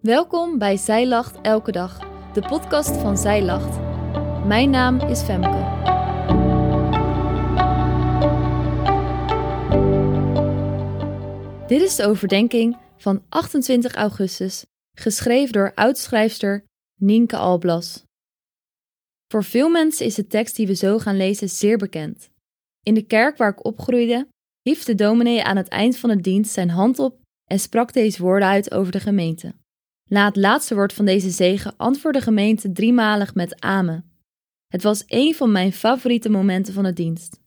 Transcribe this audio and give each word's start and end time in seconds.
Welkom 0.00 0.58
bij 0.58 0.76
Zij 0.76 1.06
Lacht 1.06 1.40
Elke 1.40 1.72
Dag, 1.72 1.98
de 2.32 2.40
podcast 2.40 2.96
van 2.96 3.18
Zij 3.18 3.42
Lacht. 3.42 3.78
Mijn 4.46 4.70
naam 4.70 5.00
is 5.00 5.22
Femke. 5.22 5.68
Dit 11.66 11.80
is 11.80 11.96
de 11.96 12.06
overdenking 12.06 12.76
van 12.96 13.22
28 13.28 13.94
augustus, 13.94 14.64
geschreven 14.96 15.52
door 15.52 15.72
oudschrijfster 15.74 16.64
Nienke 17.00 17.36
Alblas. 17.36 18.04
Voor 19.28 19.44
veel 19.44 19.68
mensen 19.68 20.06
is 20.06 20.14
de 20.14 20.26
tekst 20.26 20.56
die 20.56 20.66
we 20.66 20.74
zo 20.74 20.98
gaan 20.98 21.16
lezen 21.16 21.48
zeer 21.48 21.78
bekend. 21.78 22.30
In 22.82 22.94
de 22.94 23.06
kerk 23.06 23.36
waar 23.36 23.50
ik 23.50 23.64
opgroeide, 23.64 24.28
hief 24.62 24.84
de 24.84 24.94
dominee 24.94 25.44
aan 25.44 25.56
het 25.56 25.68
eind 25.68 25.96
van 25.96 26.10
de 26.10 26.20
dienst 26.20 26.52
zijn 26.52 26.70
hand 26.70 26.98
op 26.98 27.20
en 27.44 27.58
sprak 27.58 27.92
deze 27.92 28.22
woorden 28.22 28.48
uit 28.48 28.72
over 28.72 28.92
de 28.92 29.00
gemeente. 29.00 29.58
Na 30.10 30.24
het 30.24 30.36
laatste 30.36 30.74
woord 30.74 30.92
van 30.92 31.04
deze 31.04 31.30
zegen 31.30 31.76
antwoordde 31.76 32.18
de 32.18 32.26
gemeente 32.26 32.72
driemalig 32.72 33.34
met 33.34 33.60
Amen. 33.60 34.10
Het 34.68 34.82
was 34.82 35.04
een 35.06 35.34
van 35.34 35.52
mijn 35.52 35.72
favoriete 35.72 36.28
momenten 36.28 36.74
van 36.74 36.84
de 36.84 36.92
dienst. 36.92 37.40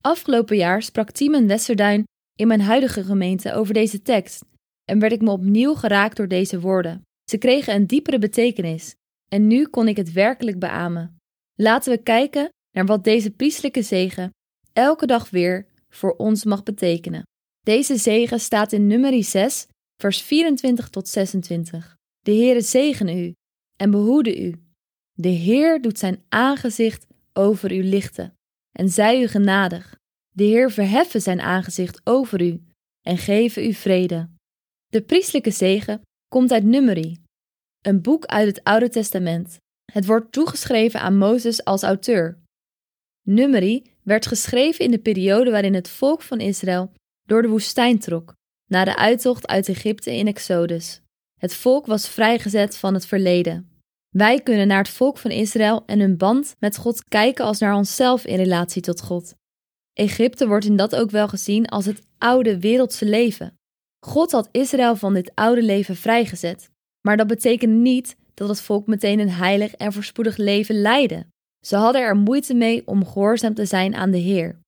Afgelopen 0.00 0.56
jaar 0.56 0.82
sprak 0.82 1.10
Tiemen 1.10 1.46
Westerduin 1.46 2.04
in 2.36 2.46
mijn 2.46 2.60
huidige 2.60 3.04
gemeente 3.04 3.52
over 3.52 3.74
deze 3.74 4.02
tekst 4.02 4.44
en 4.84 4.98
werd 4.98 5.12
ik 5.12 5.20
me 5.20 5.30
opnieuw 5.30 5.74
geraakt 5.74 6.16
door 6.16 6.28
deze 6.28 6.60
woorden. 6.60 7.02
Ze 7.30 7.38
kregen 7.38 7.74
een 7.74 7.86
diepere 7.86 8.18
betekenis 8.18 8.94
en 9.28 9.46
nu 9.46 9.66
kon 9.66 9.88
ik 9.88 9.96
het 9.96 10.12
werkelijk 10.12 10.58
beamen. 10.58 11.16
Laten 11.54 11.92
we 11.92 12.02
kijken 12.02 12.48
naar 12.70 12.86
wat 12.86 13.04
deze 13.04 13.30
priestelijke 13.30 13.82
zegen 13.82 14.30
elke 14.72 15.06
dag 15.06 15.30
weer 15.30 15.66
voor 15.88 16.16
ons 16.16 16.44
mag 16.44 16.62
betekenen. 16.62 17.22
Deze 17.60 17.96
zegen 17.96 18.40
staat 18.40 18.72
in 18.72 18.86
nummer 18.86 19.24
6, 19.24 19.66
vers 19.96 20.22
24 20.22 20.88
tot 20.88 21.08
26. 21.08 21.96
De 22.20 22.32
Heere 22.32 22.60
zegene 22.60 23.26
u 23.26 23.32
en 23.76 23.90
behoede 23.90 24.42
u. 24.42 24.54
De 25.12 25.28
Heer 25.28 25.82
doet 25.82 25.98
zijn 25.98 26.24
aangezicht 26.28 27.06
over 27.32 27.72
u 27.72 27.84
lichten 27.84 28.34
en 28.72 28.88
zij 28.88 29.22
u 29.22 29.26
genadig. 29.26 29.98
De 30.30 30.44
Heer 30.44 30.70
verheffen 30.70 31.22
zijn 31.22 31.40
aangezicht 31.40 32.00
over 32.04 32.42
u 32.42 32.62
en 33.02 33.18
geven 33.18 33.64
u 33.64 33.72
vrede. 33.72 34.28
De 34.86 35.02
priestelijke 35.02 35.50
zegen 35.50 36.00
komt 36.28 36.52
uit 36.52 36.64
Numeri, 36.64 37.16
een 37.80 38.02
boek 38.02 38.24
uit 38.24 38.46
het 38.46 38.64
Oude 38.64 38.88
Testament. 38.88 39.56
Het 39.92 40.06
wordt 40.06 40.32
toegeschreven 40.32 41.00
aan 41.00 41.16
Mozes 41.16 41.64
als 41.64 41.82
auteur. 41.82 42.42
Numeri 43.22 43.82
werd 44.02 44.26
geschreven 44.26 44.84
in 44.84 44.90
de 44.90 44.98
periode 44.98 45.50
waarin 45.50 45.74
het 45.74 45.88
volk 45.88 46.22
van 46.22 46.40
Israël 46.40 46.92
door 47.22 47.42
de 47.42 47.48
woestijn 47.48 47.98
trok, 47.98 48.34
na 48.66 48.84
de 48.84 48.96
uittocht 48.96 49.46
uit 49.46 49.68
Egypte 49.68 50.16
in 50.16 50.26
Exodus. 50.26 51.00
Het 51.40 51.54
volk 51.54 51.86
was 51.86 52.08
vrijgezet 52.08 52.76
van 52.76 52.94
het 52.94 53.06
verleden. 53.06 53.68
Wij 54.08 54.40
kunnen 54.40 54.66
naar 54.66 54.78
het 54.78 54.88
volk 54.88 55.18
van 55.18 55.30
Israël 55.30 55.82
en 55.86 56.00
hun 56.00 56.16
band 56.16 56.56
met 56.58 56.76
God 56.76 57.04
kijken 57.04 57.44
als 57.44 57.58
naar 57.58 57.74
onszelf 57.74 58.24
in 58.24 58.36
relatie 58.36 58.82
tot 58.82 59.00
God. 59.00 59.34
Egypte 59.92 60.46
wordt 60.46 60.64
in 60.64 60.76
dat 60.76 60.96
ook 60.96 61.10
wel 61.10 61.28
gezien 61.28 61.66
als 61.66 61.86
het 61.86 62.02
oude 62.18 62.60
wereldse 62.60 63.04
leven. 63.04 63.58
God 64.06 64.32
had 64.32 64.48
Israël 64.50 64.96
van 64.96 65.14
dit 65.14 65.30
oude 65.34 65.62
leven 65.62 65.96
vrijgezet, 65.96 66.70
maar 67.00 67.16
dat 67.16 67.26
betekent 67.26 67.72
niet 67.72 68.16
dat 68.34 68.48
het 68.48 68.60
volk 68.60 68.86
meteen 68.86 69.18
een 69.18 69.30
heilig 69.30 69.74
en 69.74 69.92
voorspoedig 69.92 70.36
leven 70.36 70.80
leidde. 70.80 71.26
Ze 71.66 71.76
hadden 71.76 72.02
er 72.02 72.16
moeite 72.16 72.54
mee 72.54 72.86
om 72.86 73.06
gehoorzaam 73.06 73.54
te 73.54 73.66
zijn 73.66 73.94
aan 73.94 74.10
de 74.10 74.18
Heer. 74.18 74.58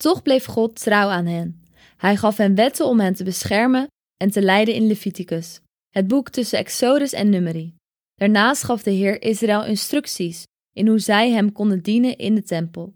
Toch 0.00 0.22
bleef 0.22 0.44
God 0.44 0.82
trouw 0.82 1.08
aan 1.08 1.26
hen. 1.26 1.62
Hij 1.98 2.16
gaf 2.16 2.36
hen 2.36 2.54
wetten 2.54 2.86
om 2.86 3.00
hen 3.00 3.14
te 3.14 3.24
beschermen 3.24 3.86
en 4.16 4.30
te 4.30 4.42
leiden 4.42 4.74
in 4.74 4.86
Leviticus, 4.86 5.60
het 5.90 6.08
boek 6.08 6.28
tussen 6.28 6.58
Exodus 6.58 7.12
en 7.12 7.28
Numeri. 7.28 7.74
Daarnaast 8.14 8.62
gaf 8.62 8.82
de 8.82 8.90
Heer 8.90 9.22
Israël 9.22 9.64
instructies 9.64 10.42
in 10.72 10.88
hoe 10.88 10.98
zij 10.98 11.30
hem 11.30 11.52
konden 11.52 11.82
dienen 11.82 12.16
in 12.16 12.34
de 12.34 12.42
tempel. 12.42 12.94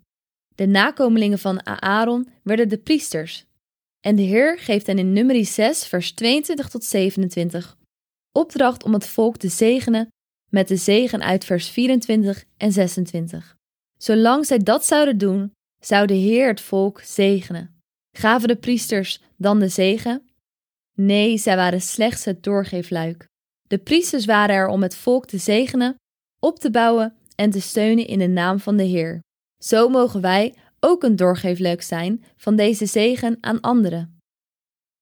De 0.54 0.66
nakomelingen 0.66 1.38
van 1.38 1.66
Aaron 1.66 2.28
werden 2.42 2.68
de 2.68 2.78
priesters. 2.78 3.44
En 4.00 4.16
de 4.16 4.22
Heer 4.22 4.58
geeft 4.58 4.86
hen 4.86 4.98
in 4.98 5.12
Numeri 5.12 5.44
6, 5.44 5.86
vers 5.86 6.12
22 6.12 6.68
tot 6.68 6.84
27 6.84 7.76
opdracht 8.32 8.84
om 8.84 8.92
het 8.92 9.06
volk 9.06 9.36
te 9.36 9.48
zegenen 9.48 10.08
met 10.50 10.68
de 10.68 10.76
zegen 10.76 11.22
uit 11.22 11.44
vers 11.44 11.68
24 11.68 12.44
en 12.56 12.72
26. 12.72 13.56
Zolang 13.98 14.46
zij 14.46 14.58
dat 14.58 14.84
zouden 14.84 15.18
doen, 15.18 15.52
zou 15.84 16.06
de 16.06 16.14
Heer 16.14 16.46
het 16.46 16.60
volk 16.60 17.00
zegenen. 17.00 17.81
Gaven 18.16 18.48
de 18.48 18.56
priesters 18.56 19.20
dan 19.36 19.58
de 19.58 19.68
zegen? 19.68 20.30
Nee, 20.94 21.38
zij 21.38 21.56
waren 21.56 21.80
slechts 21.80 22.24
het 22.24 22.42
doorgeefluik. 22.42 23.26
De 23.62 23.78
priesters 23.78 24.24
waren 24.24 24.54
er 24.54 24.66
om 24.66 24.82
het 24.82 24.96
volk 24.96 25.26
te 25.26 25.38
zegenen, 25.38 25.94
op 26.38 26.58
te 26.58 26.70
bouwen 26.70 27.16
en 27.34 27.50
te 27.50 27.60
steunen 27.60 28.06
in 28.06 28.18
de 28.18 28.28
naam 28.28 28.58
van 28.58 28.76
de 28.76 28.82
Heer. 28.82 29.20
Zo 29.64 29.88
mogen 29.88 30.20
wij 30.20 30.54
ook 30.80 31.02
een 31.02 31.16
doorgeefluik 31.16 31.82
zijn 31.82 32.24
van 32.36 32.56
deze 32.56 32.86
zegen 32.86 33.38
aan 33.40 33.60
anderen. 33.60 34.18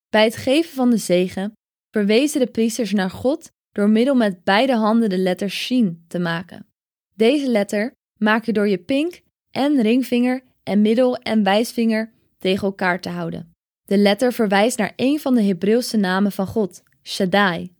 Bij 0.08 0.24
het 0.24 0.36
geven 0.36 0.74
van 0.74 0.90
de 0.90 0.96
zegen 0.96 1.52
verwezen 1.90 2.40
de 2.40 2.46
priesters 2.46 2.92
naar 2.92 3.10
God 3.10 3.50
door 3.72 3.88
middel 3.88 4.14
met 4.14 4.44
beide 4.44 4.76
handen 4.76 5.08
de 5.08 5.18
letter 5.18 5.50
Shin 5.50 6.04
te 6.08 6.18
maken. 6.18 6.66
Deze 7.14 7.48
letter 7.48 7.92
maak 8.18 8.44
je 8.44 8.52
door 8.52 8.68
je 8.68 8.78
pink 8.78 9.20
en 9.50 9.80
ringvinger 9.80 10.42
en 10.62 10.82
middel- 10.82 11.16
en 11.16 11.42
wijsvinger 11.42 12.12
tegen 12.40 12.66
elkaar 12.66 13.00
te 13.00 13.08
houden. 13.08 13.52
De 13.82 13.98
letter 13.98 14.32
verwijst 14.32 14.78
naar 14.78 14.92
een 14.96 15.20
van 15.20 15.34
de 15.34 15.42
Hebreeuwse 15.42 15.96
namen 15.96 16.32
van 16.32 16.46
God, 16.46 16.82
Shaddai. 17.02 17.74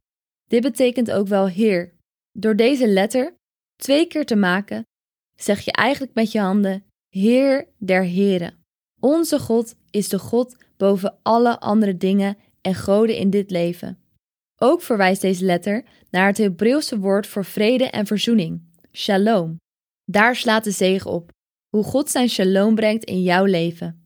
Dit 0.49 0.63
betekent 0.63 1.11
ook 1.11 1.27
wel 1.27 1.49
Heer. 1.49 1.95
Door 2.33 2.57
deze 2.57 2.89
letter 2.89 3.35
twee 3.77 4.07
keer 4.07 4.27
te 4.27 4.37
maken, 4.37 4.85
zeg 5.37 5.61
je 5.61 5.73
eigenlijk 5.73 6.15
met 6.15 6.33
je 6.33 6.41
handen 6.41 6.85
Heer 7.09 7.69
der 7.79 8.03
Heren. 8.03 8.55
Onze 9.01 9.39
God 9.39 9.75
is 9.91 10.09
de 10.09 10.19
God 10.19 10.57
boven 10.77 11.19
alle 11.23 11.61
andere 11.61 11.97
dingen 11.97 12.37
en 12.61 12.75
goden 12.75 13.17
in 13.17 13.31
dit 13.31 13.51
leven. 13.51 13.99
Ook 14.57 14.83
verwijst 14.83 15.21
deze 15.21 15.45
letter 15.45 15.85
naar 16.11 16.27
het 16.27 16.39
Hebreeuwse 16.39 16.99
woord 16.99 17.27
voor 17.27 17.45
vrede 17.45 17.85
en 17.85 18.07
verzoening, 18.07 18.63
shalom. 18.93 19.57
Daar 20.05 20.37
slaat 20.37 20.65
de 20.65 20.71
zegen 20.71 21.11
op, 21.11 21.31
hoe 21.69 21.85
God 21.85 22.11
zijn 22.11 22.29
shalom 22.29 22.75
brengt 22.75 23.05
in 23.05 23.23
jouw 23.23 23.45
leven. 23.45 24.00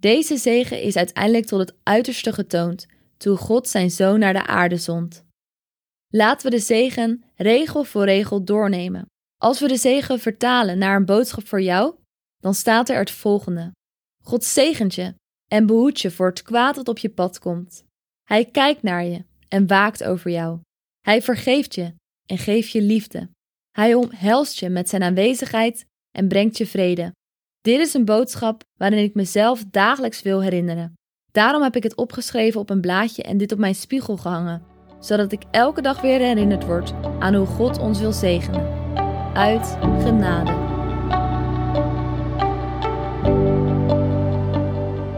Deze 0.00 0.36
zegen 0.36 0.82
is 0.82 0.96
uiteindelijk 0.96 1.46
tot 1.46 1.58
het 1.58 1.74
uiterste 1.82 2.32
getoond 2.32 2.86
toen 3.16 3.36
God 3.36 3.68
zijn 3.68 3.90
zoon 3.90 4.18
naar 4.18 4.32
de 4.32 4.46
aarde 4.46 4.76
zond. 4.76 5.24
Laten 6.08 6.50
we 6.50 6.56
de 6.56 6.62
zegen 6.62 7.24
regel 7.34 7.84
voor 7.84 8.04
regel 8.04 8.44
doornemen. 8.44 9.06
Als 9.36 9.60
we 9.60 9.68
de 9.68 9.76
zegen 9.76 10.20
vertalen 10.20 10.78
naar 10.78 10.96
een 10.96 11.04
boodschap 11.04 11.46
voor 11.46 11.62
jou, 11.62 11.94
dan 12.38 12.54
staat 12.54 12.88
er 12.88 12.98
het 12.98 13.10
volgende: 13.10 13.72
God 14.22 14.44
zegent 14.44 14.94
je 14.94 15.14
en 15.46 15.66
behoedt 15.66 16.00
je 16.00 16.10
voor 16.10 16.28
het 16.28 16.42
kwaad 16.42 16.74
dat 16.74 16.88
op 16.88 16.98
je 16.98 17.10
pad 17.10 17.38
komt. 17.38 17.84
Hij 18.24 18.44
kijkt 18.44 18.82
naar 18.82 19.04
je 19.04 19.24
en 19.48 19.66
waakt 19.66 20.04
over 20.04 20.30
jou. 20.30 20.60
Hij 21.00 21.22
vergeeft 21.22 21.74
je 21.74 21.94
en 22.26 22.38
geeft 22.38 22.70
je 22.70 22.82
liefde. 22.82 23.30
Hij 23.70 23.94
omhelst 23.94 24.58
je 24.58 24.68
met 24.68 24.88
zijn 24.88 25.02
aanwezigheid 25.02 25.84
en 26.10 26.28
brengt 26.28 26.58
je 26.58 26.66
vrede. 26.66 27.12
Dit 27.62 27.80
is 27.80 27.94
een 27.94 28.04
boodschap 28.04 28.62
waarin 28.76 29.02
ik 29.02 29.14
mezelf 29.14 29.64
dagelijks 29.70 30.22
wil 30.22 30.42
herinneren. 30.42 30.98
Daarom 31.32 31.62
heb 31.62 31.76
ik 31.76 31.82
het 31.82 31.96
opgeschreven 31.96 32.60
op 32.60 32.70
een 32.70 32.80
blaadje 32.80 33.22
en 33.22 33.36
dit 33.36 33.52
op 33.52 33.58
mijn 33.58 33.74
spiegel 33.74 34.16
gehangen, 34.16 34.62
zodat 35.00 35.32
ik 35.32 35.42
elke 35.50 35.82
dag 35.82 36.00
weer 36.00 36.18
herinnerd 36.18 36.64
word 36.64 36.92
aan 37.18 37.34
hoe 37.34 37.46
God 37.46 37.78
ons 37.78 38.00
wil 38.00 38.12
zegenen. 38.12 38.68
Uit 39.34 39.76
genade. 39.80 40.52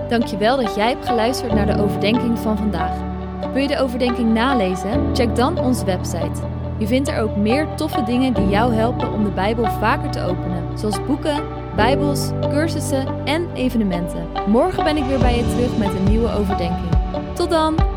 Dankjewel 0.08 0.56
dat 0.56 0.74
jij 0.74 0.88
hebt 0.88 1.06
geluisterd 1.06 1.52
naar 1.52 1.66
de 1.66 1.82
overdenking 1.82 2.38
van 2.38 2.56
vandaag. 2.56 3.10
Wil 3.52 3.62
je 3.62 3.68
de 3.68 3.78
overdenking 3.78 4.32
nalezen? 4.32 5.14
Check 5.14 5.36
dan 5.36 5.58
onze 5.58 5.84
website. 5.84 6.40
Je 6.78 6.86
vindt 6.86 7.08
er 7.08 7.20
ook 7.20 7.36
meer 7.36 7.74
toffe 7.74 8.02
dingen 8.02 8.34
die 8.34 8.48
jou 8.48 8.74
helpen 8.74 9.12
om 9.12 9.24
de 9.24 9.30
Bijbel 9.30 9.64
vaker 9.64 10.10
te 10.10 10.20
openen, 10.20 10.78
zoals 10.78 11.04
boeken, 11.06 11.61
Bijbels, 11.76 12.30
cursussen 12.40 13.24
en 13.24 13.52
evenementen. 13.54 14.26
Morgen 14.46 14.84
ben 14.84 14.96
ik 14.96 15.04
weer 15.04 15.18
bij 15.18 15.36
je 15.36 15.48
terug 15.50 15.76
met 15.78 15.88
een 15.88 16.04
nieuwe 16.04 16.32
overdenking. 16.32 16.88
Tot 17.34 17.50
dan! 17.50 17.91